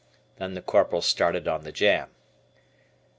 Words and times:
Then 0.37 0.55
the 0.55 0.63
Corporal 0.63 1.03
started 1.03 1.47
on 1.47 1.63
the 1.63 1.71
jam. 1.71 2.09